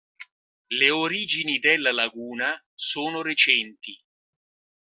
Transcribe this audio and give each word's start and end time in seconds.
Le 0.71 0.89
origini 0.89 1.59
della 1.59 1.91
laguna 1.91 2.59
sono 2.73 3.21
recenti. 3.21 4.03